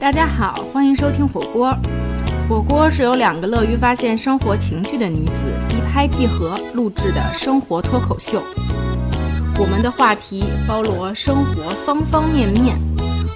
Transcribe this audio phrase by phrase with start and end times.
[0.00, 1.76] 大家好，欢迎收听火锅。
[2.48, 5.32] 火锅是由两个乐于发现生活情趣的女子
[5.70, 8.40] 一拍即合录制的生活脱口秀。
[9.58, 12.78] 我们的话题包罗生活方方面面，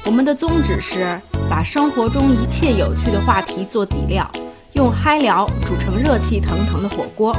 [0.07, 1.21] 我们的宗旨是
[1.51, 4.31] 把生活中一切有趣的话题做底料，
[4.75, 7.37] 用嗨聊煮成热气腾腾的火锅。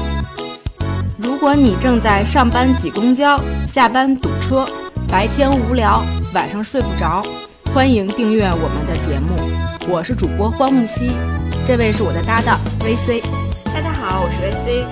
[1.17, 3.39] 如果你正在上班挤公交，
[3.71, 4.67] 下班堵车，
[5.07, 6.03] 白天无聊，
[6.33, 7.25] 晚上睡不着，
[7.73, 9.35] 欢迎订阅我们的节目。
[9.91, 11.09] 我是主播荒木兮，
[11.65, 13.23] 这位是我的搭档 VC。
[13.65, 14.85] 大家好，我是 VC。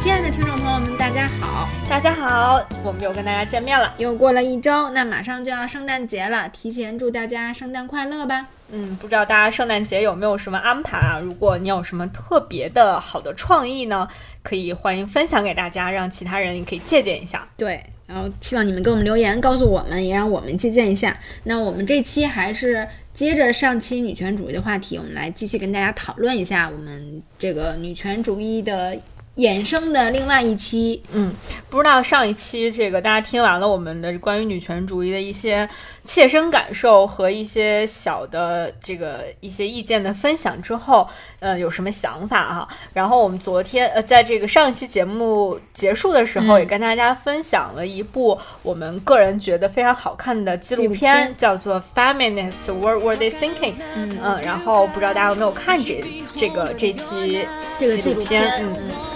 [0.00, 1.68] 亲爱的听众朋友们，大家好！
[1.90, 3.92] 大家好，我们又跟大家见面了。
[3.98, 8.46] 又过了一周，那马上就要圣诞节了，提前祝大家圣诞快乐吧！
[8.70, 11.20] 嗯，不知道大家圣诞节有没有什么安排啊？
[11.22, 14.08] 如果你有什么特别的好的创意呢，
[14.42, 17.46] 可以欢迎分享给大家，让其他人也可以借鉴一下。
[17.58, 21.18] 对，然后希望你们给我们留言，告诉我们，也让我们借鉴一下。
[21.44, 28.98] 那我们这期还是接着上期女权主义的话题，我们来继续跟大家讨论一下我们这个女权主义的。
[29.36, 31.32] 衍生的另外一期，嗯，
[31.70, 35.66] 不知道上一期这个大家听完了我们的关于女权主义的一些
[36.04, 41.08] 切身感受和一些小的这个一些意见的分享之后，
[41.40, 42.68] 呃，有什么想法哈？
[42.92, 53.72] 然后我们昨天呃，在这个上一期节目结束的时候，也跟大家分享了一部我们个人觉得非常好看的纪录片，叫做《Feminists What Were They Thinking》。
[53.96, 56.04] 嗯嗯，然后不知道大家有没有看这
[56.36, 58.60] 这个这期这个纪录片？
[58.60, 59.11] 嗯嗯。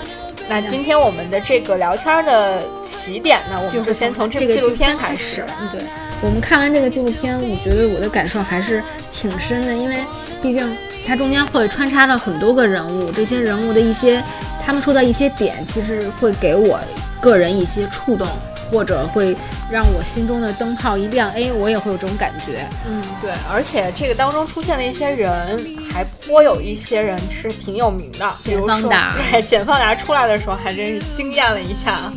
[0.49, 5.45] 那今天我们的这个聊天的起点呢，我们就先从这个纪录片开始。
[5.61, 5.81] 嗯，对，
[6.23, 9.97] 我们看完这个纪录片，我觉得我的感受还是挺深的，因为
[10.41, 14.23] 毕竟它中间会穿插了很多个人物，这些人物的一些
[14.65, 16.79] 他们说的一些点，其实会给我
[17.21, 18.29] 个人一些触动。
[18.71, 19.37] 或者会
[19.71, 22.67] 让我心中的灯泡一亮，哎，我也会有这种感觉。
[22.87, 25.59] 嗯，对，而且这个当中出现的一些人，
[25.93, 29.15] 还颇有一些人是挺有名的，简方达。
[29.31, 32.13] 对，简方达出来的时候还真是惊艳了一下。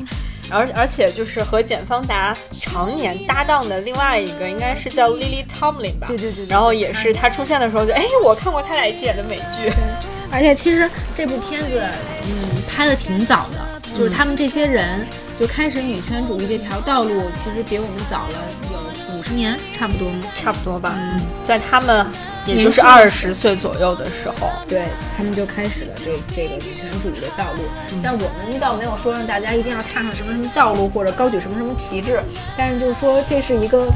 [0.52, 6.08] 而而且就是和简方达常年搭档的另外一个，应该是叫 Lily Tomlin 吧？
[6.08, 6.48] 对对对。
[6.48, 9.72] 然后也是他出现的时候就，哎，我看过他俩一起演的美剧。
[10.32, 11.84] 而且其实这部片子，
[12.26, 15.06] 嗯，拍的挺早的，就是他们这些人。
[15.40, 18.36] 就开始女权主义这条道路，其实比我们早了
[18.74, 20.94] 有五十年，差不多，差不多吧。
[20.98, 22.06] 嗯，在他们
[22.46, 27.62] 也就是二十岁左右的时候，对他们就开始了这这个女权主义的道路。
[28.04, 32.22] 但我们倒没有说让大家一定要踏上什么什么道路，或者高举什么什么旗帜。
[32.58, 33.88] 但是就是说，这是一个，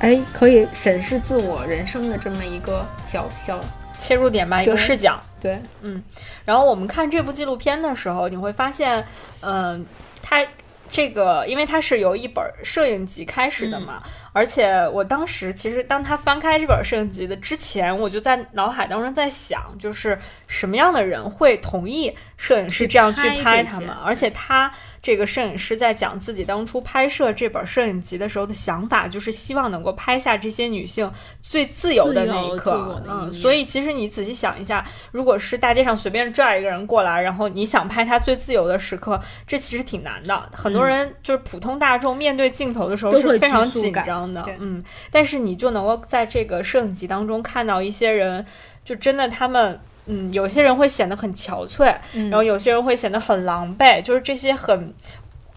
[0.00, 3.58] 哎，可以审视自我人生的这么一个小小
[3.98, 5.18] 切入点吧，一个视角。
[5.40, 6.02] 对，嗯。
[6.44, 9.02] 然后我们看这部纪录片的时候，你会发现，
[9.40, 9.86] 嗯。
[10.22, 10.44] 它
[10.90, 24.72] 这个，因为它是由一本摄影集开始的嘛，而且我当时其实当他翻开这本摄影集的之前，我就在脑海当中在想，就是什么样的人会同意摄影师这样去拍他们，而且他。
[25.02, 31.10] 这个摄影师在讲自己当初拍摄这本摄影集的时候的想法，就是希望能够拍下这些女性
[31.42, 33.02] 最自由的那一刻。
[33.08, 40.50] 嗯，所以其实你仔细想一下，如果是大街上随便拽一个人过来，然后你想拍他最自由的时刻，这其实挺难的。
[40.52, 44.44] 很多人就是普通大众面对镜头的时候是非常紧张的。
[44.58, 48.44] 嗯，但是你就能够在这个摄影集当中看到一些人，
[48.84, 49.80] 就真的他们。
[50.10, 54.92] 嗯，有些人会显得很憔悴，然后有些人会显得很狼狈，就是这些很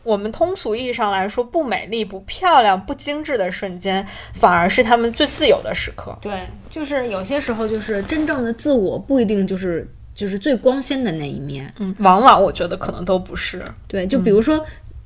[0.04, 6.18] 我们通俗意义上来说不美丽、不漂亮、不精致的瞬间，反而是他们最自由的时刻。
[6.22, 6.34] 对，
[6.70, 11.74] 就是有些时候，就是真正的自我不一定就是就是最光鲜的那一面。
[11.80, 13.64] 嗯，往往我觉得可能都不是。
[13.88, 14.64] 对，就比如说。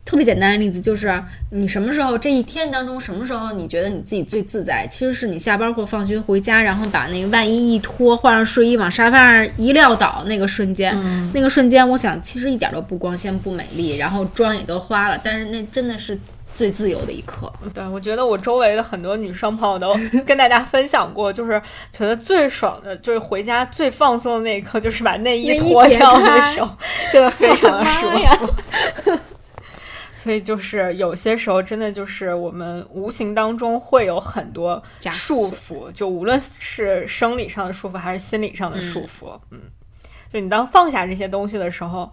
[0.08, 4.88] 特别简单的例子就是，你什么时候这一天当中，什么时候你觉得你自己最自在？
[4.90, 10.96] 其实是你下班或放学回家，然后把那个外衣一脱，换上睡衣往沙发上一撂倒那个瞬间，
[11.34, 16.18] 那个瞬间，我想其实一点都不光鲜不美丽，然后妆也都花了，但是那真的是
[16.56, 17.52] 最自由的一刻。
[17.74, 19.94] 对，我觉得我周围的很多女生朋友都
[20.26, 21.62] 跟大家分享过，就是
[21.92, 26.72] 觉得最爽的，就是回家最放松的那一刻，就是把内衣脱掉的时候，
[27.12, 29.20] 真的非常的 舒服。
[30.18, 34.82] 所以就是有些时候，真的就是我们无形当中会有很多
[35.12, 39.40] 束缚，就无论是生理上的束缚，还是心理上的束缚。
[39.52, 39.60] 嗯，
[40.28, 42.12] 就你当放下这些东西的时候，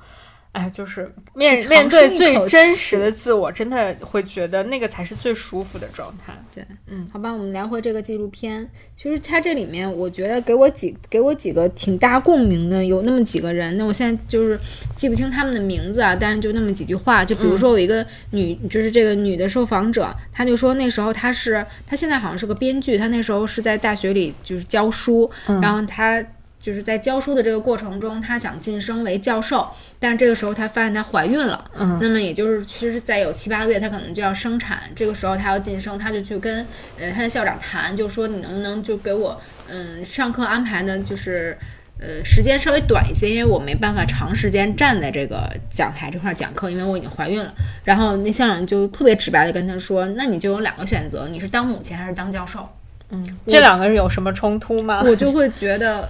[0.55, 6.33] 哎，就是面面对最真实的自我，真的会觉得那个才是最舒服的状态。
[6.55, 8.65] 对，嗯，好吧，我们聊回这个纪录片。
[8.95, 13.77] 其实它这里面，我觉得给我几给我几个挺大共鸣的，有那么几个人。
[13.77, 14.56] 那我现在就是
[14.97, 17.25] 记不清他们的名字啊，但是就那么几句话。
[17.25, 25.29] 就比如说有一个女，就是这个女的受访者，她就说那时候她是，她现在好像是个编剧，她那时候是在大学里就是教书，
[25.61, 26.25] 然后她。
[26.64, 29.69] 就是在教书的这个过程中，她想晋升为教授，
[29.99, 36.66] 但是这个时候她发现她怀孕了，嗯那么也就是其实再有七八个月，她可能就要生产，这个时候她要晋升，她就去跟
[36.99, 39.38] 呃她的校长谈，就说你能不能就给我
[39.69, 41.55] 嗯上课安排呢，就是
[42.00, 47.52] 呃时间稍微短一些，因为我没办法长时间站在这个讲台这块儿讲课，因为我已经怀孕了。
[47.84, 52.67] 然后那校长就特别直白的跟她说，那你就有两个选择，你是当母亲还是当教授。
[53.10, 55.02] 嗯这两个人有什么冲突吗？
[55.05, 56.08] 我就会觉得，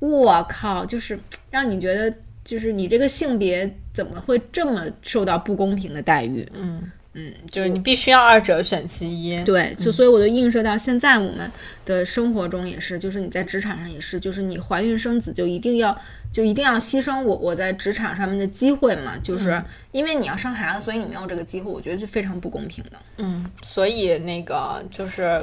[0.00, 1.18] 我靠，就是
[1.50, 2.12] 让你觉得，
[2.42, 6.46] 就是你这个性别怎么会这么受到不公平的待遇？
[6.54, 6.82] 嗯
[7.12, 9.42] 嗯，就是你必须要二者选其一。
[9.44, 11.50] 对，就所以我就映射到现在我们
[11.84, 15.94] 的生活中也是，就是你在职场上也是，就是你怀孕生子就一定要
[16.32, 19.60] 就一定要牺牲我我在职场上面的机会嘛，就是
[19.90, 22.92] 因为你要生孩子，所以你没有这个机会，我觉得是非常不公平的。
[23.18, 25.42] 嗯，所以那个就是。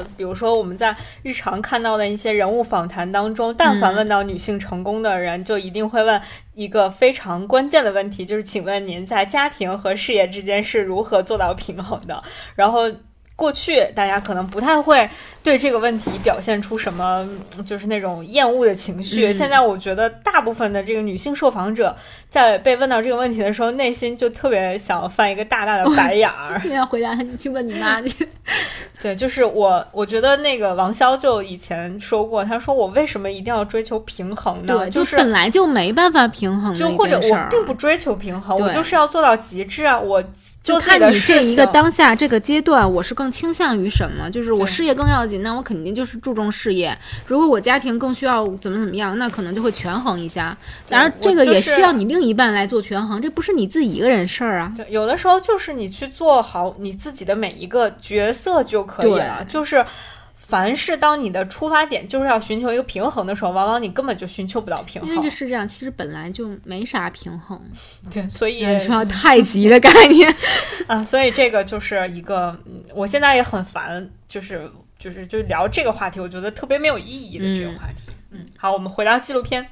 [0.00, 6.20] 呃比如说，我们在日常看到的一些人物访谈当中，但凡问到女性成功的人，就一定会问
[6.54, 12.22] 一个非常关键的问题，就是请问您在家庭和事业之间是如何做到平衡的？
[12.54, 12.90] 然后。
[13.36, 15.08] 过去大家可能不太会
[15.42, 17.26] 对这个问题表现出什么，
[17.56, 19.28] 嗯就是那种厌恶的情绪。
[19.28, 21.96] 嗯现在我觉得大部分的这个女性受访者
[22.28, 26.60] 在被问到这个问题的时候，内心就特别想翻一个大大的白眼儿。
[26.68, 28.28] 要回答你去问你妈去。
[29.00, 34.78] 对，就是我，我觉得那个王潇就以前说过，他说我为什么一定要追求平衡呢？
[34.78, 39.98] 对，就就是本来就没办法平衡就或者我并不追求平衡，我就是要做到极致啊！
[39.98, 40.22] 我
[40.62, 44.30] 就看你这一个当下这个阶段，我是更倾向于什么？
[44.30, 46.92] 就是我事业更要紧，那我肯定就是注重事业；
[47.26, 50.56] 如果我家庭更需要怎么怎么样，那可能就会权衡一下。
[50.86, 54.72] 对然而这个也需要你另一半来做权衡，这不是你自己一个人事儿啊。
[54.76, 59.44] 对，有的时候就是你去做好你自己的每一个角色就可以了。
[59.48, 59.84] 就是
[60.34, 65.30] 凡是当你的出发点就是要寻求一个平衡的时候，往往你根本就寻求不到平衡因为是。
[65.30, 67.60] 这世界上其实本来就没啥平衡，
[68.10, 70.34] 对，所以你说 太极的概念。
[70.88, 78.10] 啊，所以这个就是一个，嗯我现在也很烦，就是就是就聊这个话题，我觉得特别没有意义的这个嗯话题。
[78.32, 79.64] 嗯，好，我们回到纪录片。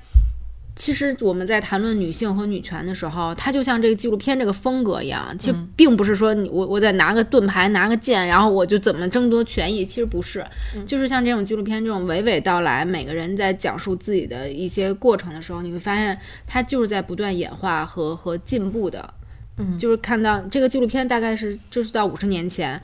[0.78, 10.46] 其实我们在谈论女性和女权的时候，它就像这个纪录片这个风格一样，其实并不是说你我我得拿个盾牌拿个剑，然后我就怎么争夺权益，其实不是，
[10.86, 16.16] 就是像这种纪录片这种娓娓道来，每个人在讲述自己的一些过程的时候，你会发现
[16.46, 19.12] 它就是在不断演化和和进步的。
[19.60, 22.80] 嗯就是看到这个纪录片大概是就是到五十年前，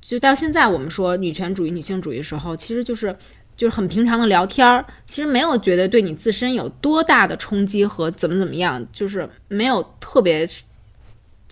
[0.00, 3.14] 就到现在我们说女权主义、女性主义的时候，其实就是
[3.56, 10.48] 就是很平常的聊天儿，其实没有觉得对你自身有多大的冲击和怎么怎么样，就是没有特别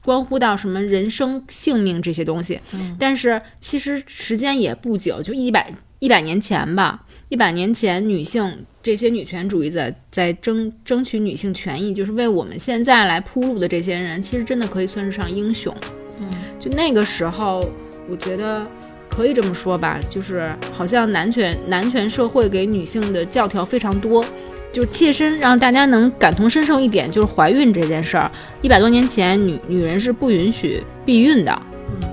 [0.04, 2.60] 关乎到什么人生性命这些东西。
[2.98, 15.72] 但是其实时间也不久，就一百一百年前吧，一百年前女性这些女权主义者在争争取女性权益，就是为我们现在来铺路的这些人，其实真的可以算是上英雄。
[16.20, 16.28] 嗯，
[16.58, 17.64] 就那个时候，
[18.08, 18.66] 我觉得
[19.14, 24.24] 可以这么说吧，就是好像男权男权社会给女性的教条非常多。
[24.72, 28.32] 就切身让大家能感同身受一点，就是怀孕这件事儿，
[28.62, 32.08] 一百多年前女女人是不允许避孕的，嗯，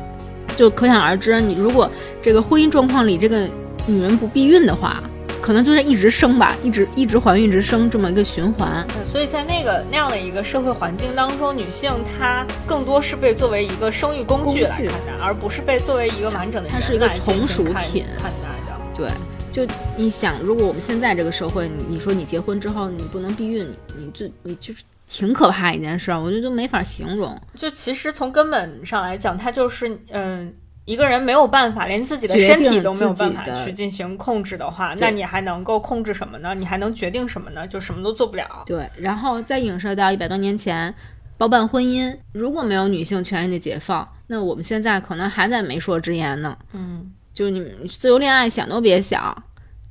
[0.58, 1.90] 就可想而知，你如果
[2.22, 3.48] 这个婚姻状况里这个
[3.88, 5.02] 女人不避孕的话，
[5.42, 8.86] 可能就是一直生吧，一直一直怀孕一直生这么一个循环。
[8.88, 18.80] 对所以在那个那样的一个社会环境当中，女性她更多是被作为一个生育工具来看待，而不是被作为一个完整的人它是一个从属看品看待的。
[18.96, 19.10] 对，
[19.52, 23.66] 就你想，如果我们现在这个社会，你你说你结婚之后你不能避孕，
[23.96, 27.36] 你你就你就是挺可怕一件事儿，我觉得都没法形容。
[27.56, 30.54] 就其实从根本上来讲，它就是嗯。
[30.90, 36.56] 一个人没有办法，连自己的身体都没有办法去进行控制的话，对那你还能够控制什么呢？
[36.56, 37.68] 你还能决定什么呢？
[37.68, 38.64] 就什么都做不了。
[38.66, 40.92] 对，然后再影射到一百多年前，
[41.38, 46.58] 包办婚姻，如果没有女性权益的解放，那我们现在可能还在媒妁之言呢。
[46.74, 49.44] 嗯，就你们自由恋爱想都别想。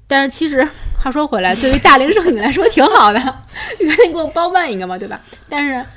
[0.09, 0.67] 但是其实
[0.99, 3.21] 话说回来，对于大龄剩女来说挺好的，
[3.79, 5.21] 你赶紧给我包办一个嘛，对吧？
[5.49, 5.89] 但是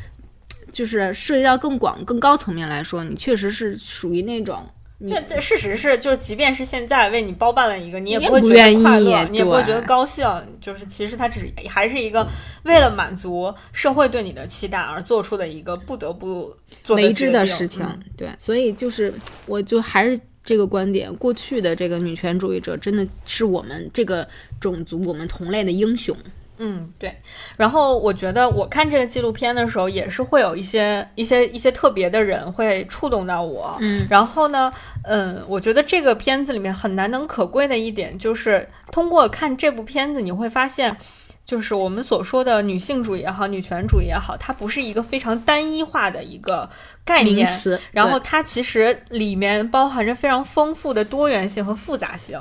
[0.72, 4.63] 就是涉及到更广、更高层面来说，你确实是属于那种
[5.10, 10.25] 这这事实是，就是即便是现在为你包办了一个，你也不会觉得快乐，你也不会觉得高兴。
[10.60, 12.27] 就是其实它只还是一个
[12.63, 17.84] 为了满足社会对你的期待而做出的一个不得不做为之的事情。
[17.84, 19.13] 嗯对，所以就是
[19.48, 24.27] 我就还是这个观点，过去的这个女权主义者真的是我们这个
[24.60, 26.15] 种族我们同类的英雄。
[26.62, 27.12] 嗯，对。
[27.58, 33.75] 然后我觉得我看这个纪录片的时候，也是会有一些一些一些特别的人会触动到我。
[33.82, 34.72] 嗯，然后呢，
[35.03, 40.96] 嗯，我觉得这个片子里面很难能可贵的一点，就是通过看这部片子，你会发现。
[41.44, 46.70] 就是我们所说的女性主义也好，女权主义也好，它不是一个非常单一化的一个
[47.03, 52.39] 概念，词，然后它其实里面包含着非常丰富的多元性和复杂性。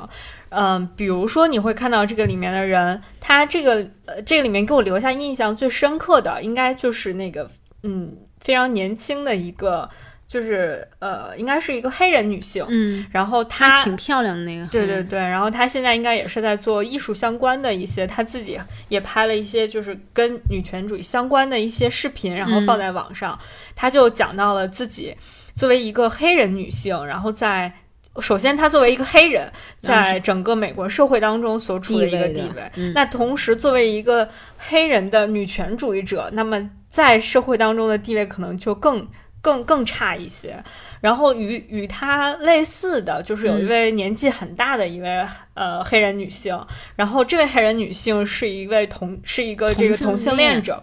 [0.50, 7.50] 嗯，比如说你会看到这个里面的人，他这个呃，这个里面给我留下印象最深刻的，应该就是那个
[7.82, 9.88] 嗯，非常年轻的一个，
[10.28, 12.64] 就是呃，应该是一个黑人女性。
[12.68, 23.38] 嗯，然后她她挺漂亮的那个，对对对，然后她现在应该也是在做艺术相关的一些，她自己也拍了一些就是跟女权主义相关的一些视频，然后放在网上。
[23.74, 25.14] 她就讲到了自己
[25.54, 27.72] 作为一个黑人女性，然后在
[28.20, 32.70] 首先她作为一个黑人，在整个美国社会当中所处的一个地位。
[32.76, 39.06] 嗯那同时，作为一个黑人的女权主义者，那么在社会当中的地位可能就更。
[39.42, 40.62] 更更差一些，
[41.00, 46.62] 然后与与她类似的就是有一位年纪很大的一位、呃黑人女性，
[46.94, 50.82] 然后这位黑人女性是一位同是一个这个同性恋恋者。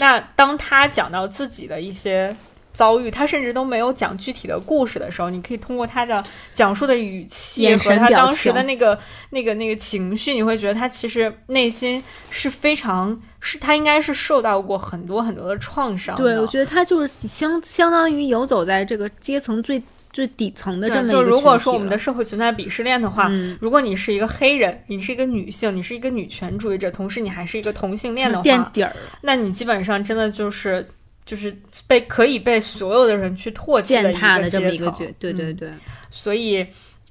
[0.00, 2.36] 那当她讲到自己的一些
[2.72, 6.22] 遭遇，他甚至都没有讲具体的故事的时候，你可以通过他的
[6.54, 8.98] 讲述的语气和他当时的那个
[9.30, 16.22] 那个那个情绪，你会觉得他其实内心是非常是他应该是受到过很多很多的创伤的。
[16.22, 23.56] 对，我觉得他就是相相当于游走在这个阶层最最底层的这么一个就如果说我们的社会存在鄙视链的话，嗯。
[23.60, 30.86] 如果你是一个黑人，你是一个女性，你是一个女权主义者，同时你还是一个同性恋的话，垫底儿，那你基本上真的就是
[31.24, 35.70] 就是被可以被所有的人去唾弃的一踏的这么阶层一个角，对对嗯对，
[36.10, 36.66] 所以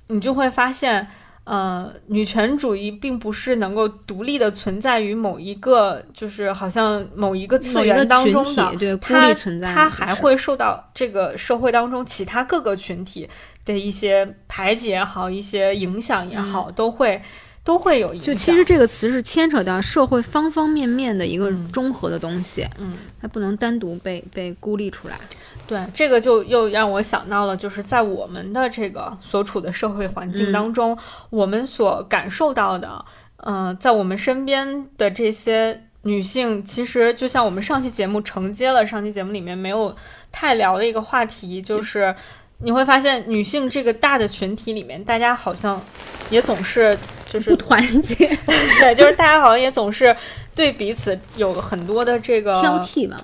[0.07, 1.07] 你就会发现。
[1.43, 13.27] 呃，女权主义并不是能够独立的存在于某一个，就是好像某一个次元当中的，对孤它立存在的，它还会受到这个社会当中其他各个群体
[13.65, 17.19] 的一些排挤也好，一些影响也好，都会
[17.63, 18.33] 都会有影响。
[18.33, 25.19] 就其实这个词是牵扯到社会方方面面的一个嗯综合的东西，嗯，它不能单独被被孤立出来。
[25.67, 30.97] 对这个就又让我想到了，就是在我们的这个所处的社会环境当中，
[31.29, 33.05] 我们所感受到的，
[33.37, 35.83] 呃，在我们身边的这些。
[36.03, 39.95] 女性其实就像我们上期节目承接了上期节目里面没有
[40.31, 42.15] 太聊的一个话题，就是
[42.63, 45.83] 你会发现女性这个大的群体里面，大家好像
[46.29, 48.15] 也总是就是不团结、
[48.79, 50.15] 对，就是大家好像也总是
[50.53, 53.17] 对彼此有很多的这个挑剔吧，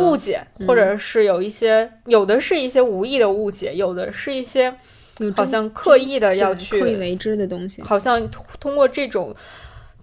[0.00, 4.72] 误解，或者是有一些有的是一些无意的误解，有的是一些
[5.36, 9.34] 好像刻意的要去刻意去，为之的东西，好像通通过这种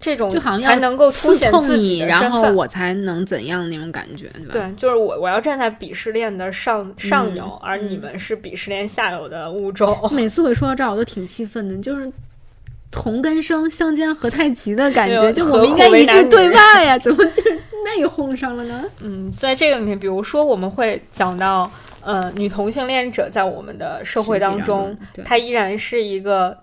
[0.00, 2.30] 这种就好像才能够凸显自己你，然。
[2.30, 4.52] 后我才能怎样那种感觉，对吧？
[4.52, 9.98] 对，就是我，我要站在鄙视链的上上游，嗯而你们是鄙视链下游的物种。
[10.12, 12.10] 每次我一说到这儿，我都挺气愤的，就是
[12.90, 18.84] 同根生相煎何太急的感觉，就我们应该一致对外呀，怎么就是那又轰上了呢？
[19.00, 21.70] 嗯，在这个里面，比如说我们会讲到，
[22.02, 26.56] 呃，女同性恋者在我们的社会当中她依然是一个，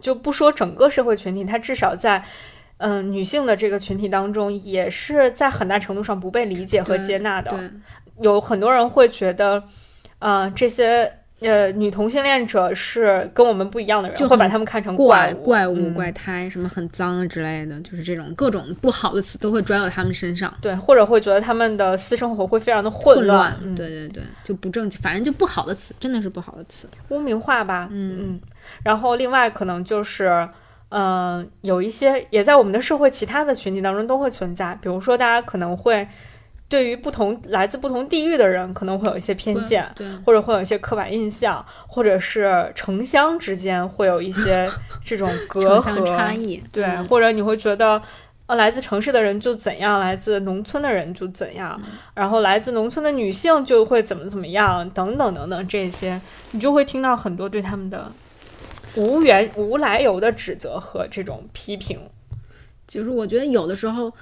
[0.00, 2.22] 就不说整个社会群体，她至少在，
[2.82, 7.50] 嗯、女性的这个群体当中，也是在很大程度上不被理解和接纳的。
[7.50, 7.70] 对，
[8.20, 9.62] 有很多人会觉得，
[10.18, 11.10] 呃，这些。
[11.44, 26.86] 呃，女同性恋者是跟我们不一样的人，就会把他们看成怪物、怪物、嗯怪胎，什么很脏啊之类的，就是这种各种不好的词都会转到他们身上，对，或者会觉得他们的私生活会非常的混混乱，嗯对对对，就不正经，反正就不好的词，真的是不好的词。
[27.08, 28.40] 污名化吧，嗯嗯，
[28.84, 30.48] 然后另外可能就是，
[30.92, 36.06] 嗯、有一些也在我们的社会其他的群体当中都会存在，比如说大家可能会
[36.68, 44.70] 对于不同来自不同地域的人可能会有一些偏见，对，或者会有一些刻板印象，或者是城乡之间会有一些
[45.04, 47.04] 这种隔 阂，差异，对，嗯。
[47.08, 48.00] 或者你会觉得。
[48.46, 51.92] 呃，来自城市的人就怎样，来自农村的人就怎样，嗯。
[52.12, 56.20] 然后来自农村的女性就会怎么怎么样，等等等等，这些
[56.50, 58.10] 你就会听到很多对他们的
[58.96, 61.98] 无缘无来由的指责和这种批评。
[62.86, 64.12] 就是我觉得有的时候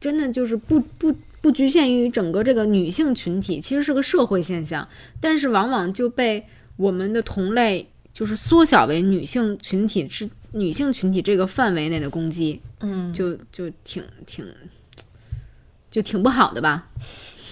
[0.00, 4.86] 真的就是不不不局限于整个这个女性群体，其实是个社会现象，
[5.20, 6.46] 但是往往就被
[6.76, 14.46] 我们的同类就是缩小为女性群体之女性群体这个范围内的攻击，嗯，就就挺挺
[15.90, 16.88] 就挺不好的吧。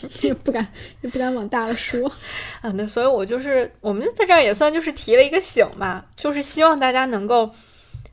[0.22, 0.66] 也不敢，
[1.02, 2.10] 也不敢往大了说
[2.62, 2.70] 啊。
[2.74, 7.50] 那所以，我就是我们在这儿也算就是提了一个醒吧，就是希望大家能够。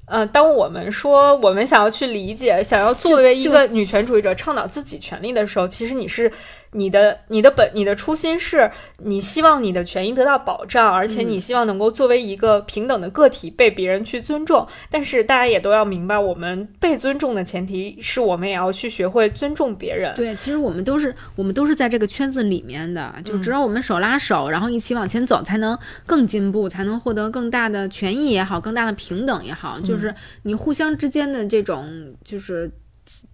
[0.08, 6.30] 呃，当我们说我们想要去理解，想要作为一个女权主义者倡导自己权利的时候，其实你是
[6.74, 14.66] 你的你的本你的初心是你希望你的权益得到保障，而且你希望能够作为一个平等的个体被别人去尊重。
[14.90, 20.14] 但是大家也都要明白，我们被尊重的前提是我们也要去学会尊重别人。
[20.16, 30.14] 对，其实我们都是我们都是在这个圈子里面的，就只有我们手拉手，然后一起往前走，才能更进步，才能获得更大的权益也好，更大的平等也好，就是。
[30.44, 32.72] 你互相之间的这种，就是。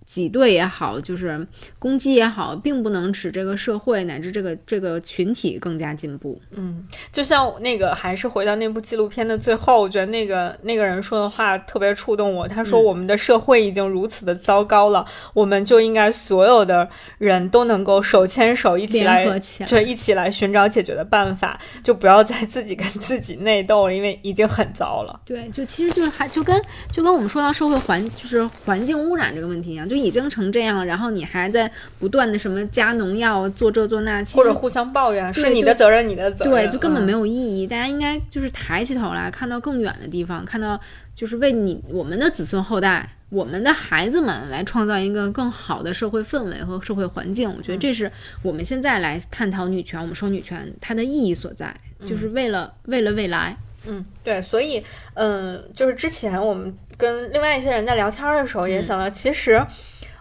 [0.08, 1.46] 挤兑也好，就是
[1.78, 6.42] 攻击也好，并不能使这个社会乃至这个这个群体更加进步。
[6.52, 12.48] 嗯，就像那个，还是回到那部纪录片的最后，我觉得那个那个人说的话特别触动我。
[12.48, 16.88] 他说：“我们的社会已经如此的糟糕了，我们就应该所有的
[17.18, 19.28] 人都能够手牵手一起来，
[19.66, 26.58] 就一起来寻找解决的办法，就不要再自己跟自己内斗了，因为已经很糟了。”对，就其实就是还就跟
[26.94, 29.97] 就跟我们说到社会环就是环境污染这个问题一样，就。
[30.02, 37.66] 已经成这样，然后你还在不断的什么加农药、做这做那，或者互相抱怨，是你的责任，你的责任，对，就根本没有意义。
[37.68, 40.80] 大家应该就是抬起头来，看到更远的地方，看到
[41.16, 47.54] 就是为你我们的子孙后代、我们的孩子们来创造一个更好的社会氛围和社会环境。
[47.56, 48.12] 我觉得这是
[48.42, 51.76] 我们现在来探讨女权，我们说女权它的意义所在，
[52.06, 53.56] 就是为了为了未来。
[53.86, 59.66] 嗯，对，所以嗯，就是之前我们跟另外一些人在聊天的时候，也想到其实。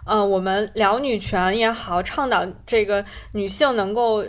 [0.07, 4.23] 呃，我们聊女权也好，倡导这个女性能够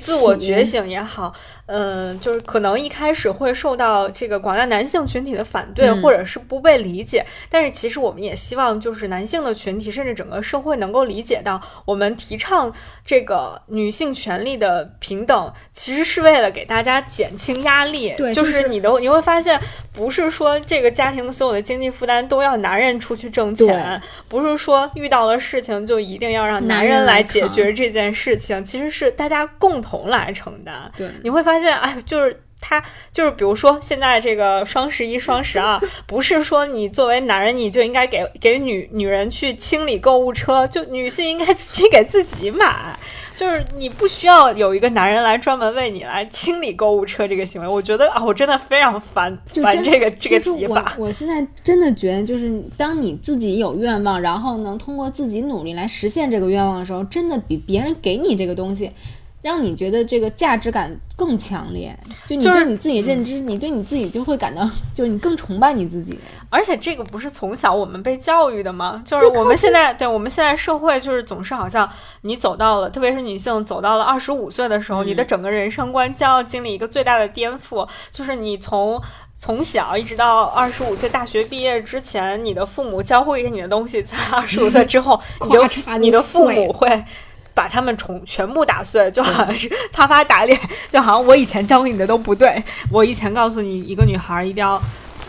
[0.00, 1.32] 自我觉醒也好，
[1.66, 7.24] 嗯，就是可能一开始会受到这个广大男性群体的反对，或者是不被理解。
[7.48, 12.72] 但是其实我们也希望，就是男性的群体，甚至整个社会能够理解到，我们提倡
[13.06, 18.12] 这个女性权利的平等，其实是为了给大家减轻压力。
[18.16, 19.56] 对，就是你的你会发现，
[19.92, 25.11] 不是说这个家庭的所有的经济负担都要男人出去挣钱，不是说遇。
[25.12, 30.90] 到了事情就一定要让男人来解决这件事情，其实是大家共同来承担。
[30.96, 42.98] 对，你会发现，哎，就是他，就是比如说现在这个双十一、双十二，不是说你作为男人你就应该给给女女人去清理购物车，就女性应该自己给自己买。
[43.34, 50.94] 就是你不需要有一个男人来专门为你来清理购物车这个行为，我觉得啊，我真的非常烦烦这个这个提法。
[50.96, 58.92] 我现在真的觉得，就是当你自己有愿望，然后能通过自己努力来实现这个愿望的时候，真的比别人给你这个东西。
[59.42, 64.62] 让你觉得这个价值感更强烈，就你对你自己认知，你对你自己就会感到，
[64.94, 66.16] 就是你更崇拜你自己。
[66.48, 69.02] 而且这个不是从小我们被教育的吗？
[69.04, 71.88] 就是我们现在，对我们现在社会就是总是好像
[72.20, 79.00] 你走到了，特别是女性走到了二十五岁的时候，你的整个人生观将要经历一个最大的颠覆，就是你从
[79.36, 87.04] 从小一直到二十五岁大学毕业之前，你的父母教会给你的东西，在二十五岁之后， 你的你的父母会。
[87.54, 90.58] 把他们重全部打碎，就好像是啪啪打脸，
[90.90, 92.62] 就好像我以前教给你的都不对。
[92.90, 94.80] 我以前告诉你，一个女孩一定要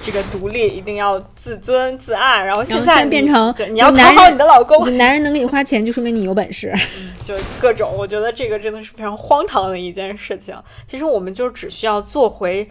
[0.01, 6.73] 这个独立，一定要自尊自爱，然后现在变成你要讨好你的老公，男人能给你花钱，就说明你有本事。
[7.25, 10.55] 就各种，我觉得这个真的是非常荒唐的一件事情。
[10.85, 12.69] 其实我们就只需要做回。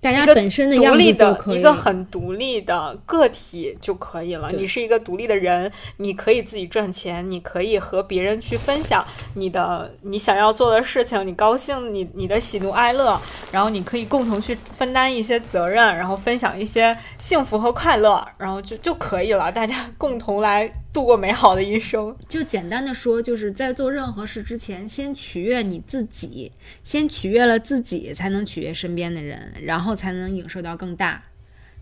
[0.00, 4.52] 大家本身的独立的一个很独立的个体就可以了。
[4.52, 9.04] 你是一个独立的人，你可以自己赚钱，你可以和别人去分享
[9.34, 19.50] 你的你想要做的事情，你高兴，你你的喜怒哀乐，然后你可以共同去分担一些责任，然后分享一些幸福和快乐，然后就就可以了。
[19.50, 20.72] 大家共同来。
[20.96, 26.50] 度过美好的一生，就简单的说，就是在做任何事之前，先取悦你自己，
[26.84, 31.22] 先取悦了自己，才能取悦身边的人，然后才能影射到更大。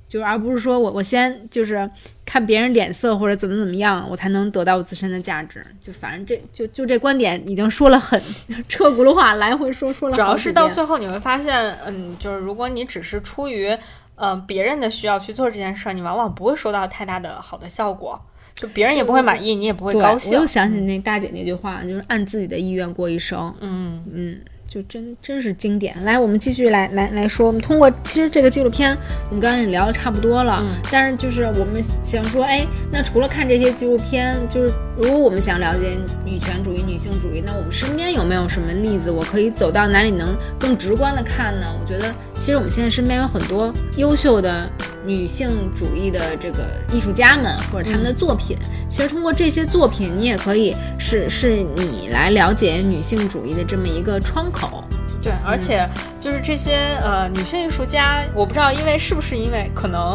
[0.09, 1.89] 就是而不是说我我先就是
[2.25, 5.65] 看别人脸色或者怎么怎么样，我才能得到我自身的价值。
[5.81, 8.21] 就反正这就就这观点已经说了很
[8.67, 10.15] 车轱辘话，来回说说了。
[10.17, 13.79] 主要是到最后你会发现，嗯，就是如果你只是出于
[14.17, 18.21] 嗯别人的需要去做这件事儿，你往往不会收到太大的好的效果。
[18.55, 20.33] 就别人也不会满意，你也不会高兴。
[20.33, 23.53] 我又想起那大姐那句话，就是按自己的意愿过一生。
[23.61, 24.39] 嗯嗯，
[24.69, 26.03] 就真真是经典。
[26.05, 28.97] 来，我们继续来来来说，我们通过其实这个纪录片，
[29.29, 30.63] 我们刚刚也聊的差不多了。
[30.63, 41.67] 嗯但是就是我们想说，哎，那除了看这些纪录片，就是如果我们想了解女权主义、女性主义，那我们身边有没有什么例子，我可以走到哪里能更直观的看呢？
[41.81, 44.71] 我觉得其实我们现在身边有很多优秀的
[45.05, 48.57] 女性主义的这个艺术家们或者他们的作品。
[48.91, 54.85] 其实通过这些作品，你也可以是是你来了解女性主义的这么一个窗口。
[55.23, 55.89] 对，而且
[56.21, 60.15] 就是这些呃女性艺术家，我不知道，因为是不是因为可能，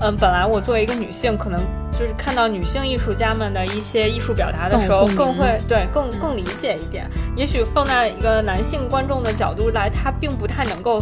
[0.00, 1.60] 嗯、本来我作为一个女性，可能
[1.92, 7.08] 就是看到女性艺术家们的一些艺术表达的时候，更会对更更理解一点。
[7.36, 11.00] 也许放在一个男性观众的角度来，他并不太能够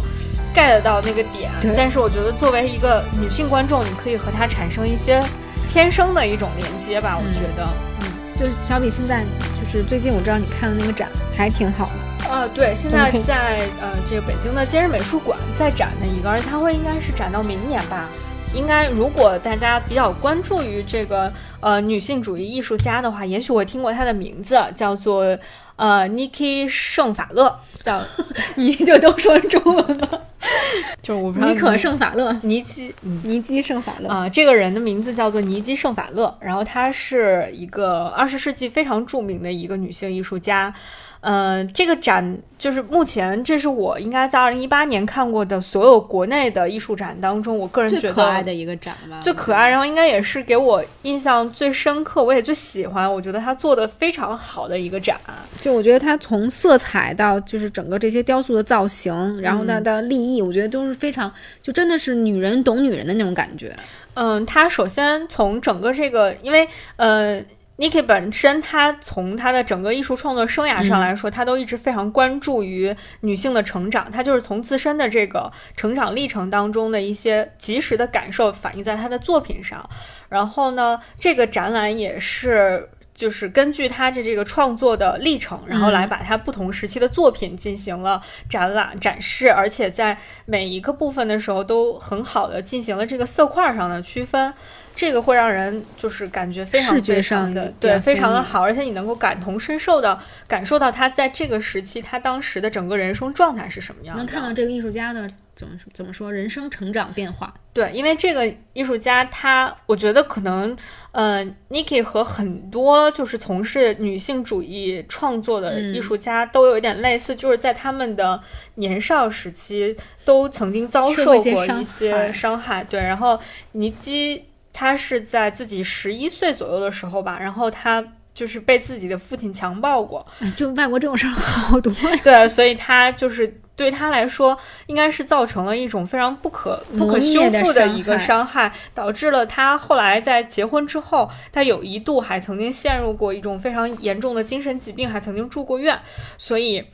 [0.57, 5.23] get 到那个点，但是我觉得作为一个女性观众，你可以和她产生一些
[5.69, 7.63] 天生的一种连接吧，我觉得。
[8.01, 8.07] 嗯
[8.39, 9.23] 就是小比现在
[9.59, 11.89] 就是最近我知道你看的那个展还挺好
[12.21, 18.07] 的，啊，对，现在在呃这个北京的今日美术馆在展的一个，而且它会应该是展到明年吧。
[18.53, 25.35] 应该如果大家比较关注于这个呃女性主义艺术家的话，也许我听过她的名字，叫做
[25.75, 27.99] 呃 Niki 圣法勒，叫
[28.53, 30.21] 你就都说中文了。
[31.01, 33.21] 就是我不知道尼可圣法勒，尼基，嗯。
[33.23, 34.09] 尼基圣法勒。
[34.09, 40.73] 啊、这个人的名字叫做尼基圣法勒，然后她是一个二十世纪非常著名的一个女性艺术家。
[41.19, 55.19] 呃，这个展就是目前这是我应该在二零一八年看过的所有国内的艺术展当中，我个人觉得最得可爱的一个展吧，最可爱，然后应该也是给我印象最深刻，我也最喜欢，我觉得他做的非常好的一个展。
[55.59, 63.75] 就我觉得它从色彩到就是整个这些雕塑的造型，然后呢到立意，我觉得都是非常就真的是女人懂女人的那种感觉。
[64.13, 67.43] 嗯，他首先从整个这个，因为呃。
[67.79, 74.11] Niki 本身，她从她的整个艺术创作生涯上来说，他都一直非常关注于女性的成长。
[74.11, 79.87] 她就是从自身的这个成长历程当中的一些及时的感受反映在她的作品上。
[80.27, 94.53] 然后呢，这个展览也是就是根据他的这个创作的历程，然后来把他不同时期的作品进行了展览展示，而且在每一个部分的时候都很好的进行了这个色块上的区分。
[94.95, 107.53] 这个会让人就是感觉非常视觉非常上的对非常的好，而且你能够感同身受的感受到他在这个时期他当时的整个人生状态是什么样的，能看到这个艺术家的怎么怎么说人生成长变化。
[107.73, 110.75] 对，因为这个艺术家他，我觉得可能，
[111.11, 118.41] 呃，Niki 和很多就是从事女性主义创作的嗯艺术家都有一点类似，就是在他们的
[118.75, 122.83] 年少时期都曾经遭受受过一些伤害。
[122.83, 123.39] 对，然后
[123.73, 128.03] 尼基他是在自己十一岁左右的时候吧，然后他
[128.37, 132.15] 就是被自己的父亲强暴过，哎就外国这种事儿好多呀。
[132.23, 145.99] 对，所以他就是对他来说，应该是造成了一种非常不可不可修复的一个伤害伤害，导致了他后来在结婚之后，他有一度还曾经陷入过一种非常严重的精神疾病，还曾经住过院，
[146.37, 146.85] 所以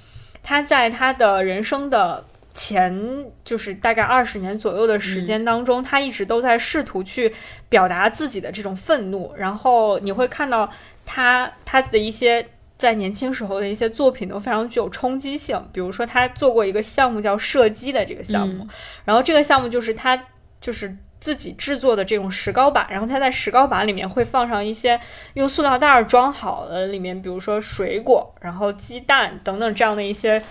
[0.42, 2.24] 他在他的人生的。
[2.56, 7.34] 前就是大概二十年左右的时间当中，他一直都在试图去
[7.68, 10.70] 表达自己的这种愤怒，然后你会看到
[11.06, 12.46] 他他的一些
[12.78, 18.68] 在年轻时候的一些作品都非常具有冲击性，比如说他做过一个项目叫射击的这个项目，
[19.06, 20.22] 然后这个项目就是他
[20.60, 25.00] 就是自己制作的这种石膏板，然后他在石膏板里面会放上一些
[25.36, 30.42] 用塑料袋儿装好的里面，比如说水果，然后鸡蛋等等这样的一些。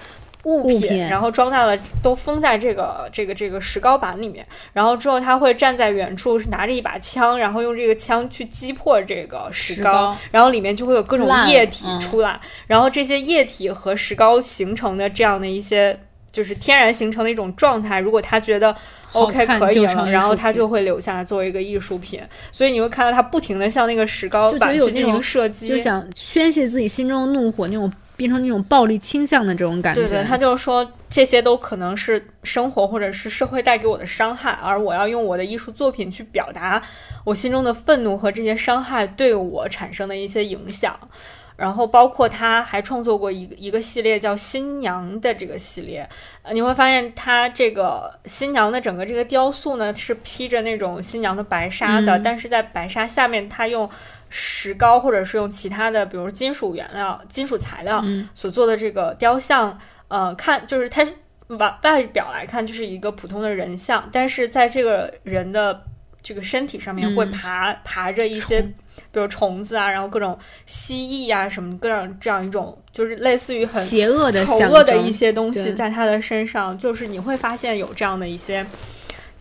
[0.44, 4.46] 物品，物品然后装在了，都封在这个这个这个石膏板里面。
[4.72, 12.40] 然后之后他会站在远处，是拿着一把枪，然后用这个枪去击破这个石膏，然后里面就会有各种液体嗯出来。
[12.66, 15.98] 然后这些液体和石膏形成的这样的一些，
[16.30, 18.00] 就是天然形成的一种状态。
[18.00, 18.74] 如果他觉得
[19.12, 22.20] OK 可以然后他就会留下来作为一个艺术品。
[22.50, 30.02] 所以你会看到他不停的向那个石膏板去进行射击，就想宣泄自己心中的怒火，那种变成那种暴力倾向的这种感觉。
[30.02, 36.80] 对对，他就说这些都可能是生活或者是社会带给我的伤害，而我要用我的艺术作品去表达
[37.24, 40.96] 我心中的愤怒和这些伤害对我产生的一些影响。
[41.54, 46.08] 然后包括他还创作过一个一个系列叫新娘的这个系列，
[46.42, 53.88] 呃，你会发现他这个新娘的整个这个雕塑呢是披着那种新娘的白纱的，嗯但是在白纱下面他用
[54.34, 61.06] 石膏或者是用其他的，比如金属原料、金属材料嗯所做的这个雕像，呃，看就是它
[61.48, 65.84] 外外表来看就是一个普通的人像，但是在这个人的
[66.22, 68.62] 这个身体上面会爬爬着一些，
[69.10, 78.66] 比如虫子啊，然后各种蜥蜴啊什么各种这样一种，就是类似于很邪恶的、丑恶的一些东西在他的身上，就是你会发现有这样的一些。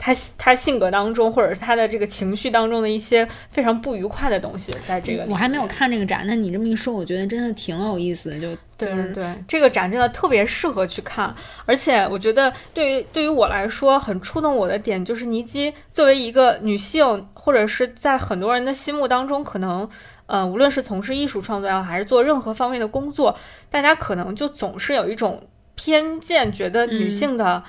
[0.04, 8.40] 他他性格当中，或者是他的这个情绪当中的一些非常不愉快的东西，在这个我还没有看这个展，那你这么一说，我觉得真的挺有意思的。
[8.40, 11.32] 就对对，这个展真的特别适合去看，
[11.68, 19.88] 而且我觉得对于对于我来说很触动我的点，就是尼基作为一个女性，或者是在很多人的心目当中，可能
[20.26, 23.38] 呃，无论是从事艺术创作也好，还是做任何方面的工作，
[23.70, 25.44] 大家可能就总是有一种
[25.76, 27.64] 偏见，觉得女性的。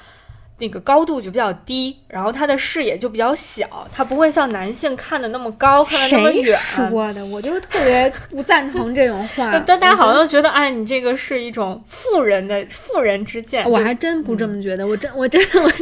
[0.58, 6.56] 那个高度就比较低，然后他的视野就比较小，他不会像男性看的那么高，看的那么远。
[6.60, 9.50] 说的，我就特别不赞同这种话。
[9.66, 13.68] 但大家好像觉得，哎，你这个是一种妇人的妇人之见。
[13.68, 15.72] 我还真不这么觉得，我真我真我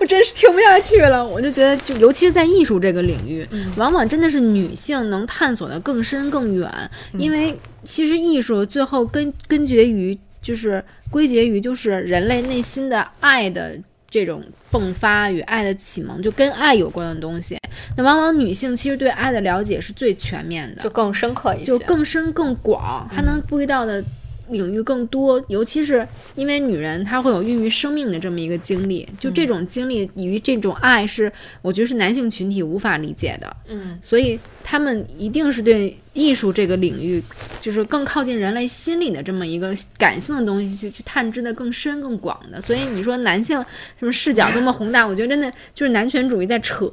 [0.00, 1.24] 我真是听不下去了。
[1.24, 6.70] 我就觉得，就尤其是在艺术这个领域，往往真的是女性能探索的更深更远，
[7.14, 13.78] 因为其实艺术最后根根结于就是归结于就是人类内心的爱的。
[14.08, 17.58] 这种迸发与爱的启蒙，就跟爱有关的东西，
[17.96, 24.02] 那往往女性其实对爱的了解是最全面的，就更深刻一些，就更深更广，还能注意到的
[24.48, 25.42] 领域更多。
[25.48, 31.30] 尤其是因为女人她会有孕育生命的这么一个经历，就这种经历与这种爱是，
[31.62, 33.56] 我觉得是男性群体无法理解的。
[33.68, 35.96] 嗯，所以他们一定是对。
[36.16, 37.22] 艺术这个领域，
[37.60, 42.58] 就是更靠近人类心理的这么一个感性的东西，去去探知的更深更广的。
[42.62, 43.62] 所以你说男性
[43.98, 46.86] 什么视角多么宏大，我觉得真的就是男权主义在扯。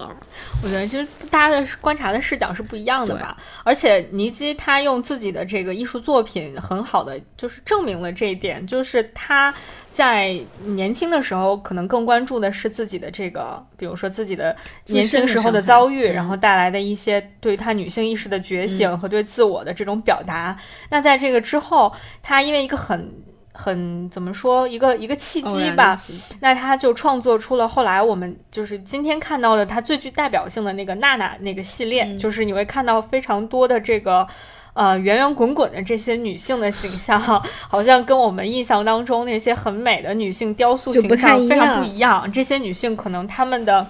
[0.61, 3.37] 我觉得其实大家的观察的视角是不一样的吧。
[3.63, 9.53] 而且尼基他用自己的这个艺术作品，很好的就是证明了这一点，就是他。
[9.93, 20.57] 在年轻的时候，可能更关注的是自己的这个，比如说自己的年轻时候的遭遇，然后带来的一些对他女性意识的觉醒和对自我的这种表达。
[20.89, 21.91] 那在这个之后，
[22.21, 23.11] 他因为一个很
[23.51, 25.99] 很怎么说一个一个契机吧，
[26.39, 34.25] 那他就创作出了后来我们就是今天看到的他最具代表性的那个娜娜那个系列，就是你会看到非常多的这个。
[34.73, 37.19] 呃，圆圆滚滚的这些女性的形象，
[37.69, 42.29] 好像跟我们印象当中那些很美的女性雕塑形象非常不一样。
[42.31, 43.85] 这些女性可能她们的，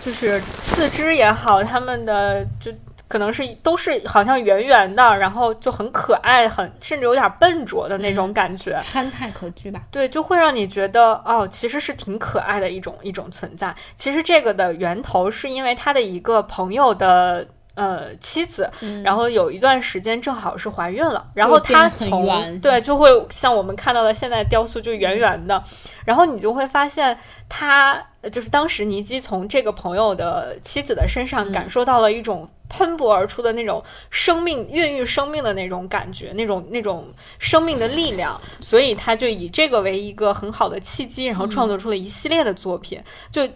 [0.00, 2.72] 就是四肢也好，她们的就
[3.08, 9.82] 可能是都是好像圆圆的，然后就很可爱，很甚至有点笨拙的那种感觉，憨态可掬吧？
[9.90, 13.74] 对，就会让你觉得哦，其实是挺可爱的一种一种存在。
[13.96, 17.46] 其实这个的源头是因为他的一个朋友的。
[17.76, 18.70] 呃，妻子，
[19.04, 22.24] 然后有一段时间正好是怀孕了，然后她从
[22.60, 25.62] 对就会像我们看到的现在雕塑就圆圆的，
[26.06, 27.16] 然后你就会发现
[27.50, 42.98] 他就是当时尼基从这个朋友的妻子的身上感受到了一种喷薄而出的那种生命孕育生命的那种感觉，那种那种生命的力量，所以他就以这个为一个很好的契机，然后创作出了一系列的作品，
[43.30, 43.46] 就。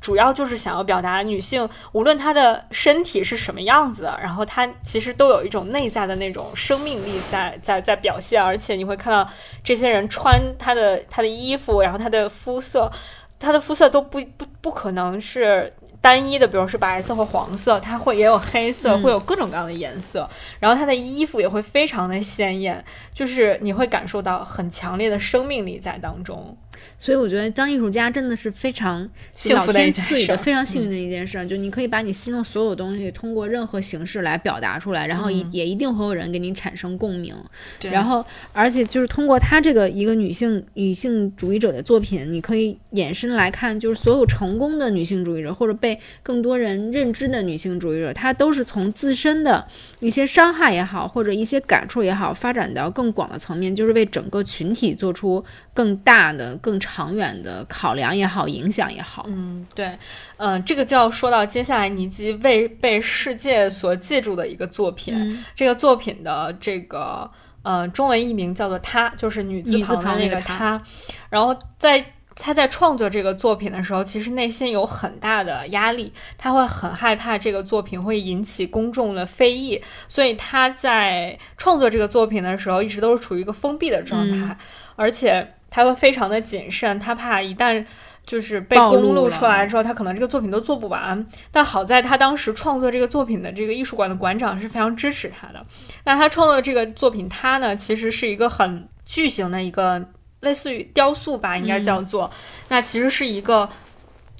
[0.00, 9.28] 主要就是想要表达女性，无论她的身体是什么样子，然后她其实都有一种内在的那种生命力在在在表现，而且你会看到
[9.62, 12.90] 这些人穿她的她的衣服，然后她的肤色，
[13.38, 15.72] 她的肤色都不不不可能是。
[16.00, 20.30] 单一的，比如是白色或黄色，它会也有黑色，会有各种各样的颜色。
[20.60, 22.82] 然后她的衣服也会非常的鲜艳，
[23.12, 26.56] 就是你会感受到很强烈的生命力在当中。
[26.98, 31.44] 所以我觉得当艺术家真的是非常幸福的赐予的非常幸运的一件事。
[31.46, 37.34] 就你可以把你心中所有东西通过任何形式来表达出来，然后也也一定会有人给你产生共鸣。
[37.82, 45.88] 然后而且就是通过他这个一个女性女性主义者的作品，你可以延伸来看，就是所有成功的女性主义者或者被。
[45.88, 49.66] 被更多人认知的女性主义者，她都是从自身的
[50.00, 59.24] 一些伤害也好，或者一些感触也好，发展到更广的层面，就是为整个群体做出更大的、更长远的考量也好，影响也好。
[59.28, 59.98] 嗯，对，
[60.36, 67.30] 嗯，这个就要说到接下来尼基为被世界所记住的一个作品，这个作品的这个
[67.62, 70.82] 呃中文译名叫做“她”，就是女字旁的那个“她”，
[71.30, 72.04] 然后在。
[72.40, 84.56] 他在创作这个作品的时候，其实内心有很大的压力，他会很害怕这个作品会引起公众的非议，所以他在创作这个作品的时候，一直都是处于一个封闭的状态，
[84.94, 87.84] 而且他会非常的谨慎，他怕一旦
[88.26, 91.26] 就是被公露出来之后，他可能这个作品都做不完。
[91.50, 95.64] 但好在他当时创作这个作品的这个艺术馆的馆长是非常支持他的。
[96.04, 100.04] 那他创作这个作品，他呢其实是一个很巨型的一个。
[100.40, 102.30] 类似于雕塑吧，应该叫做，
[102.68, 103.68] 那其实是一个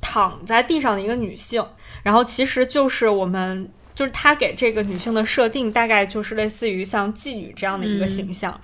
[0.01, 1.61] 躺在地上的一个女性，
[2.05, 8.57] 然后其实就是我们就是他给这个女性的设定，大概就是类似于像妓女这样的一个形象。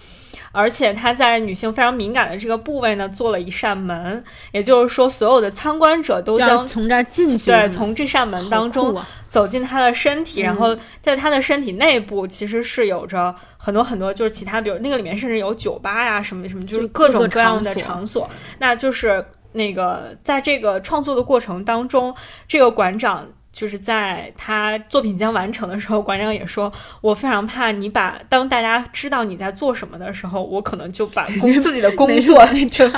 [0.52, 8.96] 而且他在女性非常敏感的这个部位呢，做了一扇门，也就是说，所有的参观者都将从这儿进去，对，从这扇门当中
[9.28, 18.30] 走进他的身体，然后在他的身体内部其实是有着很多很多，就是其他，比如那个里面甚至有酒吧呀，什么什么，就是各种各样的场所。
[18.60, 22.14] 那就是那个在这个创作的过程当中，
[22.46, 23.26] 这个馆长。
[23.54, 32.90] 就是在他作品将完成的时候，馆长也说：“我非常怕你把当大家知道你在做什么的时候，我可能就把工 自己的工作 就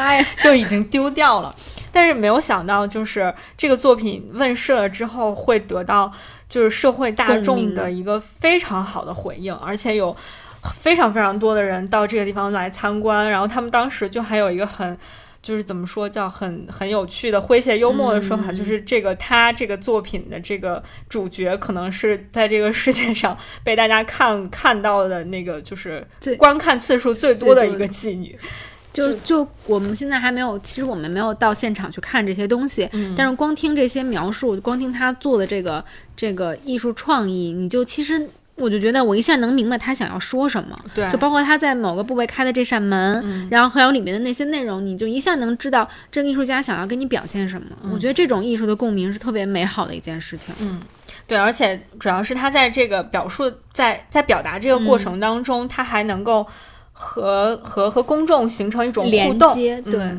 [0.42, 1.54] 就已经丢掉了。”
[1.92, 6.10] 但是没有想到，就是这个作品问世了之后，会得到
[6.48, 10.16] 就是社会大众的一个非常好的回应，而且有
[10.78, 13.30] 非常非常多的人到这个地方来参观。
[13.30, 14.96] 然后他们当时就还有一个很。
[15.46, 26.04] 就是怎么说叫很很有趣的诙谐幽默的说法，就是这个他这个作品的这个主角可能是在这个世界上被大家看看到的那个就是
[26.36, 28.36] 观看次数最多的一个妓女。
[28.92, 35.84] 就就我们现在还没有，其实我们没有到现场去看这些东西，但是光听这些描述，光听他做的这个
[36.16, 38.28] 这个艺术创意，你就其实。
[38.56, 47.68] 我就觉得我一下能明白他想要说什么，对，就包括他在某个部位开的这扇门，然后还有里面的那些内容，你就一下能知道这个艺术家想要跟你表现什么。
[47.92, 50.54] 我觉得这种艺术的共鸣是特别美好的一件事情。
[50.60, 50.80] 嗯，
[51.26, 56.46] 对，而且主要是他在这个表述，在在表达这个过程当中，他还能够
[56.92, 60.18] 和和和公众形成一种互动，对。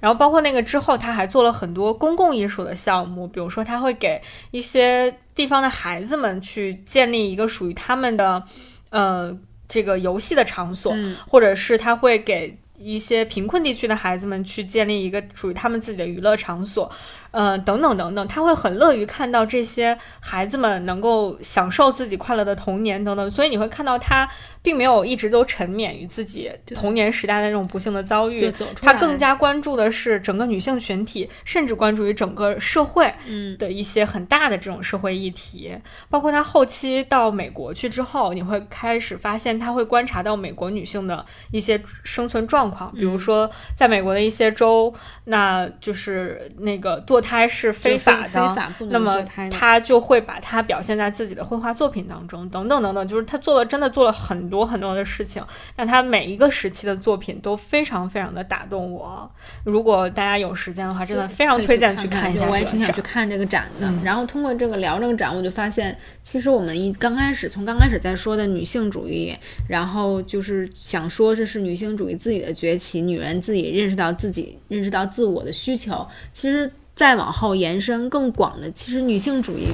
[0.00, 8.42] 然后包括那个之后，他还做了很多公共艺术的项目，比如说他会给一些地方的孩子们去建立一个属于他们的，
[8.90, 9.36] 呃，
[9.68, 10.94] 这个游戏的场所，
[11.28, 16.90] 或者是他会给一些贫困地区的孩子们去建立一个属于他们自己的娱乐场所。
[17.30, 24.28] 嗯，等等等等，他会很乐于看到这些孩子们能够享受自己快乐的童年等等，所以你会看到他
[24.62, 28.38] 并没有一直都沉湎于自己童年时代的那种不幸的遭遇，
[28.82, 33.12] 他更加关注的是整个女性群体，甚至关注于整个社会
[33.58, 35.76] 的一些很大的这种社会议题，
[36.08, 44.92] 包括他后期到美国去之后，你会开始发现他会观察到美国女性的一些生存状况，比如说在美国的一些州，
[45.24, 47.26] 那就是那个堕。
[47.26, 55.44] 胎是非法的，那么他就会把它表现在自己的绘画作品当中，等等等等，就是他做了真的做了很多很多的事情。
[55.74, 59.28] 那他每一个时期的作品都非常非常的打动我。
[59.64, 62.46] 如果大家有时间的话，真的非常推荐去看一下。
[62.48, 63.92] 我也挺想去看这个展的。
[64.04, 69.36] 然后通过这个聊这个展，我就发现，其实我们一刚开始从刚开始在说的女性主义，
[69.68, 76.70] 然后就是想说这是女性主义自己的崛起，女人自己认识到自己认识到自我的需求，其实。
[76.96, 79.68] 再往后延伸更广的，其实女性主义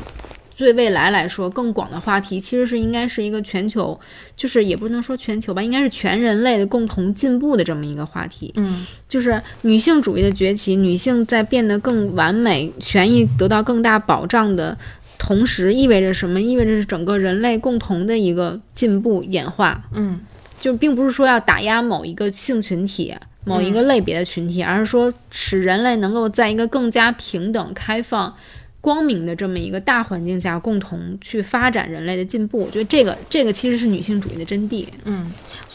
[0.55, 3.99] 对未来来说更广的话题，其实是应该是一个全球，
[4.37, 8.53] 就是也不能说全球吧，应该是全人类的共同进步的这么一个话题。
[8.57, 14.77] 嗯，就是女性主义的崛起，女性在变得更完美、权益得到更大保障的
[15.19, 16.41] 同时，意味着什么？
[16.41, 19.83] 意味着是整个人类共同的一个进步演化。
[19.95, 20.21] 嗯，
[20.61, 23.15] 就并不是说要打压某一个性群体。
[23.45, 28.35] 某一个类别的群体，而是说使人类能够在一个更加平等、开放、
[28.81, 32.61] 光明的这么一个大环境下，共同去发展人类的进步。
[32.61, 34.87] 我觉得这个这个其实是女性主义的真谛。
[35.05, 35.31] 嗯，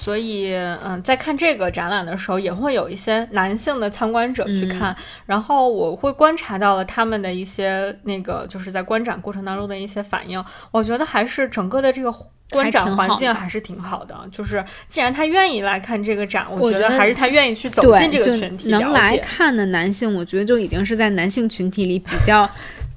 [0.08, 10.42] 所以嗯，在看这个展览的时候，也会有一些男性的参观者去看，然后我会观察到了他们的一些那个就是在观展过程当中的一些反应。
[10.72, 12.16] 我觉得还是整个的这个。
[12.50, 18.70] 观展环境还是挺好的，就是既然他愿意来看这个展，我觉得还是他愿意去走进这个群体。
[18.70, 22.50] 能来看的男性，我觉得就已经是在男性群体里比较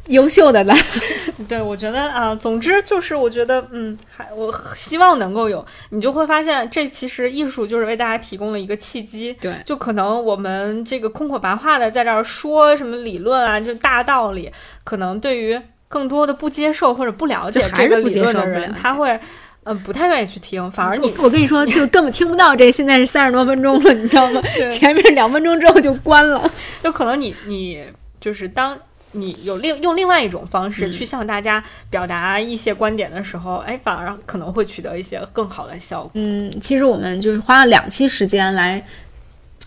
[0.06, 0.74] 优秀的了。
[1.48, 9.32] 对，我觉得啊，总之就是我觉得，嗯，还我希望能够有，你就会发现，这其实艺术就是为大家提供了一个契机。
[9.40, 14.50] 对，就可能我们这个空口白话的在这儿说什么理论啊，就大道理，
[14.84, 15.60] 可能对于。
[15.92, 19.18] 更多的不接受或者不了解这个理论的人，他会，
[19.64, 20.70] 嗯，不太愿意去听。
[20.70, 22.70] 反而你，我跟你说，就根本听不到这。
[22.70, 24.40] 现在是三十多分钟了，你知道吗？
[24.70, 26.48] 前面两分钟之后就关了。
[26.80, 27.84] 就可能你，你
[28.20, 28.78] 就是当
[29.12, 36.10] 你有另用另外一种方式去向大家表达一些观点的时候，哎，反而可能会取得一些更好的效果。
[36.14, 38.84] 嗯，其实我们就是花了两期时间来。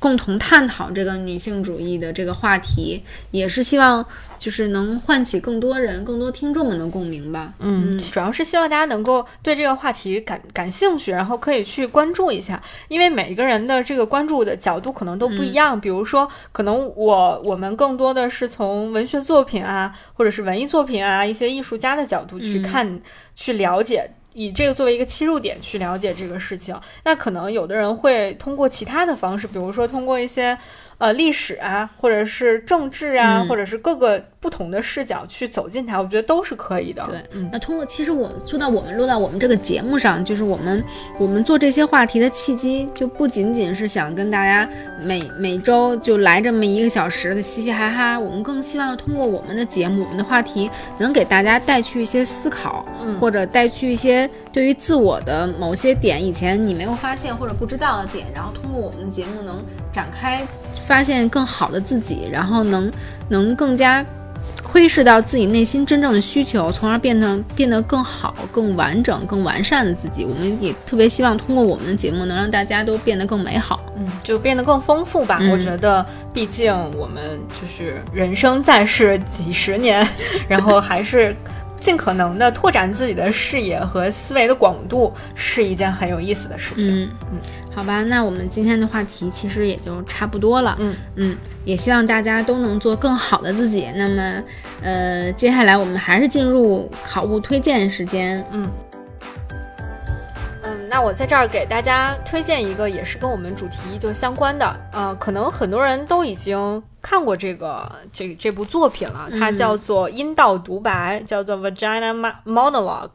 [0.03, 4.05] 共同探讨这个女性主义的这个话题，也是希望
[4.37, 7.53] 就是能唤起更多人、更多听众们的共鸣吧。
[7.59, 15.79] 嗯，主要是希望大家能够对这个话题感感兴趣，然后可以去关注一下，因为每一个人的这个关注的角度可能都不一样。
[15.79, 22.99] 比如说，可能我我们更多的是从文学作品啊，或者是文艺作品啊，一些艺术家的角度去看、
[23.37, 24.11] 去了解。
[24.33, 30.57] 以这个作为一个切入点去了解这个事情，那可能有的人会通过其他的方式，比如说通过一些。
[31.03, 37.03] 呃，历史啊，或者是政治啊，或者是各个不同的视角去走进它，我觉得都是可以的。
[37.03, 40.81] 对，嗯那通过其实我说到我们落到我们这个节目上，就是我们
[41.19, 44.65] 我们做这些话题的契机，就不仅仅是想跟大家
[45.01, 52.85] 每每周就来这么一个小时的嘻嘻哈哈，我们更希望通过我们的节目、我们的话题，能给大家带去一些思考，
[53.19, 60.47] 或者带去一些对于自我的某些点，以前你没有发现或者不知道的点，然后通过我们的节目能展开。
[60.87, 62.91] 发现更好的自己，然后能
[63.29, 64.05] 能更加
[64.61, 70.25] 窥视到自己内心真正的需求，从而变得变得更好、更完整、更完善的自己。
[70.25, 75.39] 我们也特别希望通过我们的节目，能让大家都变得更美好，嗯，就变得更丰富吧。
[75.51, 80.07] 我觉得，毕竟我们就是人生在世几十年，
[80.47, 81.35] 然后还是。
[81.83, 87.03] 尽可能的拓展自己的视野和思维的广度，是一件很有意思的事情。
[87.03, 87.37] 嗯嗯，
[87.75, 90.75] 好吧，那我们今天的话题其实也就差不多了。
[90.79, 93.87] 嗯嗯，也希望大家都能做更好的自己。
[93.95, 94.43] 那么，
[94.81, 98.45] 呃，接下来我们还是进入考物推荐时间。
[98.51, 98.69] 嗯。
[100.93, 112.13] 那我在这儿给大家推荐一个，也是跟我们主题就相关的，呃，可能很多人都已经看过这个这这部作品了，它叫做《阴道独白》，叫做《Vagina
[112.45, 113.09] Monologue》，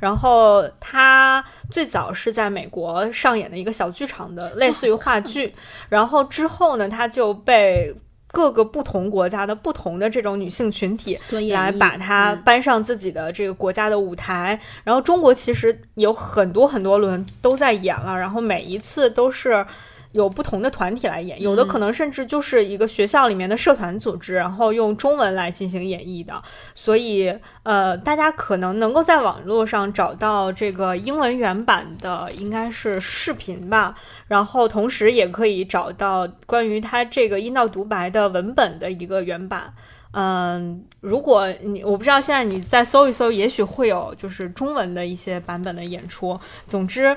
[0.00, 5.54] 然后它最早是在美国上演的一个小剧场的，类似于话剧，
[5.88, 7.94] 然后之后呢，它就被。
[8.32, 11.16] 各个不同国家的不同的这种女性群体
[11.52, 19.64] 来把它搬上自己的这个国家的舞台，然后中国其实有很多很多轮都在演了，然后每一次都是。
[20.12, 26.40] 有不同的团体来演，有的可能甚至就是一个学校里面的社团组织，然后用中文来进行演绎的。
[26.74, 33.94] 所以，呃，大家可能能够在网络上找到这个英文原版的，应该是视频吧。
[34.28, 39.72] 然后，同时也可以找到关于它这个阴道独白的文本的一个原版。
[40.12, 46.38] 嗯，如果你我不知道现在你再搜一搜，也许会有就是中文的一些版本的演出。
[46.66, 47.16] 总之，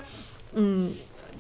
[0.54, 0.92] 嗯。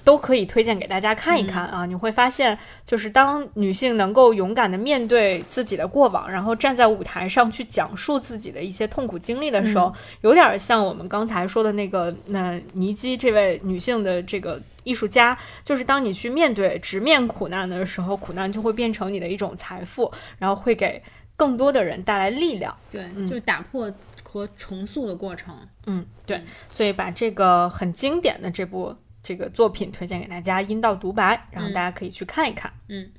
[0.05, 1.85] 都可以推荐给大家看一看啊！
[1.85, 9.91] 你会发现，就是当女性能够勇敢的面对自己的过往，然后站在舞台上去讲述自己的一些痛苦经历的时候，
[10.21, 21.01] 有点像我们刚才说的那个那尼基这位女性的这个艺术家，就是当你去面对直面苦难的时候，苦难就会变成你的一种财富，然后会给
[21.35, 22.77] 更多的人带来力量。
[22.91, 23.91] 对，就是打破
[24.23, 25.55] 和重塑的过程。
[25.87, 26.39] 嗯，对，
[26.69, 28.95] 所以把这个很经典的这部。
[29.25, 32.71] 这个作品推荐给大家，《阴道独白》，然后大家可以去看一看。
[32.89, 33.09] 嗯，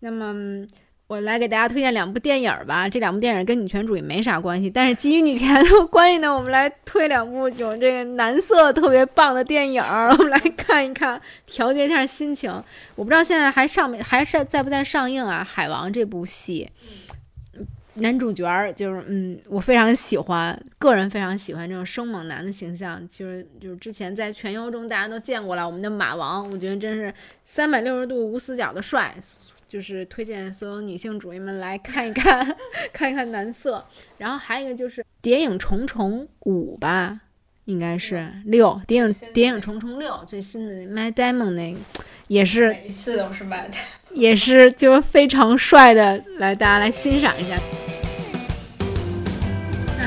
[0.00, 0.66] 那么
[1.06, 2.86] 我来给大家推荐两部电影吧。
[2.86, 9.82] 这两部电影跟女权主义没啥关系，但是基于女权的关系呢，我们来推两部有这个男色特别棒的电影，
[10.12, 12.52] 我们来看一看，调节一下心情。
[12.94, 15.40] 我不知道现在还上没，还是在不在上映啊？
[15.50, 16.70] 《海王》这部戏。
[18.00, 27.12] 男主角儿就是，嗯，我非常喜欢，个人非常喜欢这种生猛男的形象，就是就是之前在全游中大家都见过了，我们的马王，我觉得真是
[27.44, 29.14] 三百六十度无死角的帅，
[29.68, 32.56] 就是推荐所有女性主义们来看一看，
[32.92, 33.84] 看一看男色。
[34.18, 37.20] 然后还有一个就是《谍影重重五》吧，
[37.66, 41.78] 应该是六，《谍影谍影重重六》最新的 My Diamond 那个
[42.28, 43.74] 也是，每一次都是 My Diamond。
[44.14, 47.58] 也是就非常帅的，来大家来欣赏一下。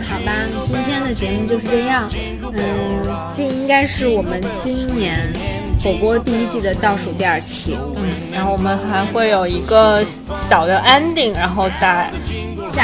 [0.02, 0.34] 那好吧，
[0.66, 2.10] 今天的节目就是这样。
[2.54, 5.32] 嗯，这应该是我们今年
[5.80, 7.78] 火锅第一季的倒数第二期。
[7.96, 10.04] 嗯，然后我们还会有一个
[10.50, 12.10] 小的 ending，然后在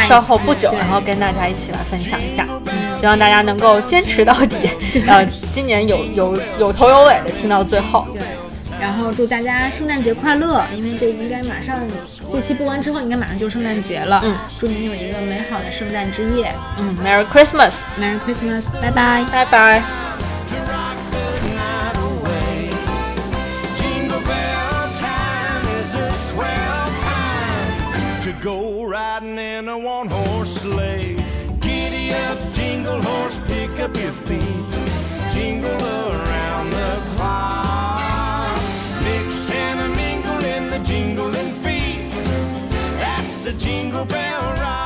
[0.08, 2.46] 稍后不久，然后跟大家一起来分享一下。
[2.66, 4.70] 嗯，希望大家能够坚持到底，
[5.08, 8.06] 呃，今年有有有头有尾的听到最后。
[8.14, 8.22] 对。
[8.80, 11.80] 然后祝大家圣诞节快乐，因为这应该马上
[12.32, 14.22] 这期播完之后，应该马上就圣诞节了。
[14.24, 16.54] 嗯，祝您有一个美好的圣诞之夜。
[16.78, 19.84] 嗯，Merry Christmas，Merry Christmas，拜拜，拜拜。
[35.30, 36.17] jingle
[43.48, 44.77] a jingle bell ride.